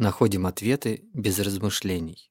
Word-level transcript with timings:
Находим 0.00 0.46
ответы 0.46 1.02
без 1.12 1.40
размышлений. 1.40 2.30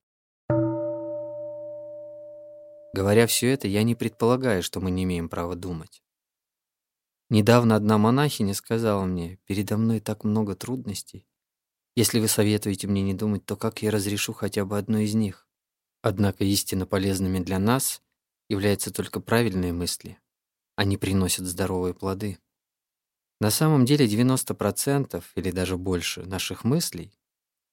Говоря 2.94 3.28
все 3.28 3.52
это, 3.52 3.68
я 3.68 3.84
не 3.84 3.94
предполагаю, 3.94 4.64
что 4.64 4.80
мы 4.80 4.90
не 4.90 5.04
имеем 5.04 5.28
права 5.28 5.56
думать. 5.56 6.02
Недавно 7.30 7.76
одна 7.76 7.98
монахиня 7.98 8.54
сказала 8.54 9.04
мне, 9.04 9.36
передо 9.44 9.76
мной 9.76 10.00
так 10.00 10.24
много 10.24 10.56
трудностей. 10.56 11.28
Если 11.98 12.22
вы 12.22 12.30
советуете 12.30 12.88
мне 12.88 13.02
не 13.02 13.14
думать, 13.14 13.46
то 13.46 13.58
как 13.58 13.82
я 13.82 13.92
разрешу 13.92 14.32
хотя 14.32 14.64
бы 14.64 14.78
одну 14.78 15.00
из 15.00 15.14
них? 15.14 15.46
Однако 16.02 16.46
истинно 16.46 16.86
полезными 16.86 17.40
для 17.40 17.60
нас 17.60 18.02
являются 18.48 18.94
только 18.94 19.20
правильные 19.20 19.74
мысли. 19.74 20.18
Они 20.78 20.96
приносят 20.96 21.46
здоровые 21.46 21.94
плоды. 21.94 22.40
На 23.42 23.52
самом 23.52 23.84
деле 23.84 24.06
90% 24.06 25.22
или 25.36 25.52
даже 25.52 25.76
больше 25.76 26.22
наших 26.22 26.64
мыслей 26.64 27.18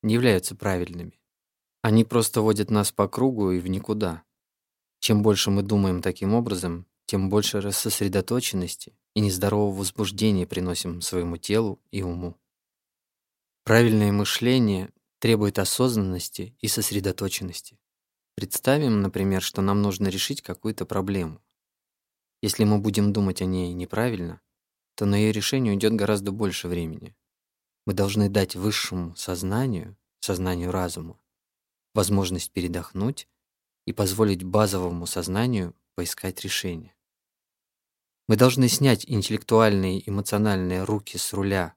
не 0.04 0.14
являются 0.14 0.54
правильными. 0.54 1.18
Они 1.82 2.04
просто 2.04 2.40
водят 2.40 2.70
нас 2.70 2.92
по 2.92 3.08
кругу 3.08 3.50
и 3.50 3.58
в 3.58 3.66
никуда. 3.66 4.22
Чем 5.00 5.22
больше 5.22 5.50
мы 5.50 5.62
думаем 5.62 6.02
таким 6.02 6.34
образом, 6.34 6.86
тем 7.06 7.28
больше 7.28 7.60
рассосредоточенности 7.60 8.96
и 9.14 9.20
нездорового 9.20 9.78
возбуждения 9.78 10.46
приносим 10.46 11.00
своему 11.00 11.36
телу 11.36 11.80
и 11.90 12.02
уму. 12.02 12.36
Правильное 13.64 14.12
мышление 14.12 14.90
требует 15.18 15.58
осознанности 15.58 16.56
и 16.60 16.68
сосредоточенности. 16.68 17.78
Представим, 18.34 19.00
например, 19.00 19.42
что 19.42 19.62
нам 19.62 19.80
нужно 19.80 20.08
решить 20.08 20.42
какую-то 20.42 20.86
проблему. 20.86 21.40
Если 22.42 22.64
мы 22.64 22.78
будем 22.78 23.12
думать 23.12 23.40
о 23.40 23.46
ней 23.46 23.72
неправильно, 23.72 24.40
то 24.96 25.06
на 25.06 25.14
ее 25.14 25.32
решение 25.32 25.72
уйдет 25.72 25.94
гораздо 25.94 26.30
больше 26.30 26.68
времени. 26.68 27.14
Мы 27.86 27.92
должны 27.92 28.28
дать 28.28 28.56
высшему 28.56 29.14
сознанию, 29.16 29.96
сознанию 30.20 30.70
разума, 30.70 31.18
возможность 31.94 32.50
передохнуть 32.50 33.28
и 33.86 33.92
позволить 33.92 34.42
базовому 34.42 35.06
сознанию 35.06 35.74
поискать 35.94 36.40
решение. 36.40 36.94
Мы 38.26 38.36
должны 38.36 38.68
снять 38.68 39.04
интеллектуальные 39.06 40.08
эмоциональные 40.08 40.84
руки 40.84 41.18
с 41.18 41.32
руля 41.34 41.74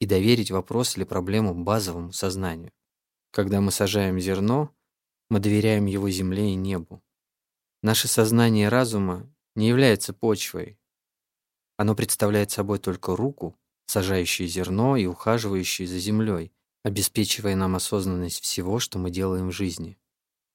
и 0.00 0.06
доверить 0.06 0.50
вопрос 0.50 0.96
или 0.96 1.04
проблему 1.04 1.54
базовому 1.54 2.12
сознанию. 2.12 2.72
Когда 3.30 3.60
мы 3.60 3.70
сажаем 3.70 4.18
зерно, 4.18 4.74
мы 5.30 5.38
доверяем 5.38 5.86
его 5.86 6.10
земле 6.10 6.50
и 6.50 6.54
небу. 6.54 7.02
Наше 7.82 8.08
сознание 8.08 8.68
разума 8.68 9.32
не 9.54 9.68
является 9.68 10.12
почвой. 10.12 10.78
Оно 11.76 11.94
представляет 11.94 12.50
собой 12.50 12.78
только 12.78 13.14
руку, 13.14 13.56
сажающую 13.96 14.46
зерно 14.46 14.98
и 14.98 15.06
ухаживающую 15.06 15.88
за 15.88 15.98
землей, 15.98 16.52
обеспечивая 16.82 17.56
нам 17.56 17.76
осознанность 17.76 18.42
всего, 18.42 18.78
что 18.78 18.98
мы 18.98 19.10
делаем 19.10 19.48
в 19.48 19.52
жизни. 19.52 19.96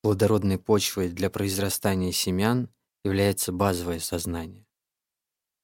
Плодородной 0.03 0.59
почвой 0.59 1.09
для 1.09 1.31
произрастания 1.31 2.11
семян 2.11 2.69
является 3.03 3.51
базовое 3.51 3.99
сознание. 3.99 4.67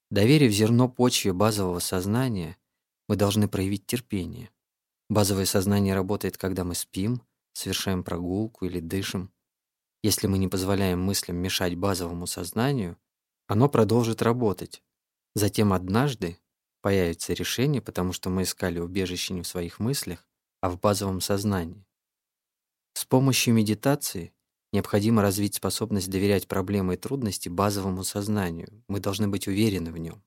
Доверив 0.10 0.52
зерно 0.52 0.90
почве 0.90 1.34
базового 1.34 1.78
сознания, 1.78 2.58
мы 3.08 3.16
должны 3.16 3.48
проявить 3.48 3.86
терпение. 3.86 4.50
Базовое 5.08 5.46
сознание 5.46 5.94
работает, 5.94 6.36
когда 6.36 6.64
мы 6.64 6.74
спим, 6.74 7.22
совершаем 7.54 8.04
прогулку 8.04 8.66
или 8.66 8.80
дышим. 8.80 9.32
Если 10.02 10.26
мы 10.26 10.40
не 10.40 10.48
позволяем 10.48 11.00
мыслям 11.00 11.38
мешать 11.38 11.76
базовому 11.76 12.26
сознанию, 12.26 12.98
оно 13.46 13.70
продолжит 13.70 14.24
работать. 14.24 14.82
Затем 15.36 15.74
однажды 15.74 16.40
появится 16.82 17.34
решение, 17.34 17.82
потому 17.82 18.14
что 18.14 18.30
мы 18.30 18.44
искали 18.44 18.80
убежище 18.80 19.34
не 19.34 19.42
в 19.42 19.48
своих 19.48 19.80
мыслях, 19.80 20.28
а 20.62 20.70
в 20.70 20.80
базовом 20.80 21.22
сознании. 21.22 21.86
С 22.94 23.06
помощью 23.06 23.54
медитации 23.54 24.34
необходимо 24.74 25.22
развить 25.22 25.56
способность 25.56 26.10
доверять 26.10 26.48
проблемы 26.48 26.96
и 26.96 26.98
трудности 26.98 27.50
базовому 27.50 28.04
сознанию. 28.04 28.84
Мы 28.88 29.00
должны 29.00 29.28
быть 29.28 29.48
уверены 29.48 29.92
в 29.92 29.98
нем. 29.98 30.24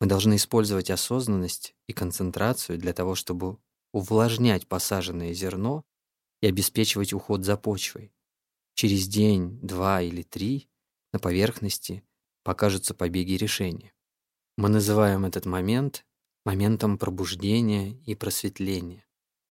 Мы 0.00 0.06
должны 0.06 0.36
использовать 0.36 0.90
осознанность 0.90 1.74
и 1.86 1.92
концентрацию 1.92 2.78
для 2.78 2.92
того, 2.92 3.14
чтобы 3.14 3.58
увлажнять 3.92 4.66
посаженное 4.66 5.32
зерно 5.32 5.84
и 6.40 6.46
обеспечивать 6.46 7.12
уход 7.12 7.44
за 7.44 7.56
почвой. 7.56 8.12
Через 8.74 9.08
день, 9.08 9.58
два 9.60 10.02
или 10.02 10.22
три 10.22 10.68
на 11.12 11.18
поверхности 11.18 12.04
покажутся 12.44 12.94
побеги 12.94 13.32
решения. 13.32 13.92
Мы 14.58 14.68
называем 14.68 15.24
этот 15.24 15.46
момент 15.46 16.04
моментом 16.44 16.98
пробуждения 16.98 17.92
и 18.04 18.16
просветления. 18.16 19.04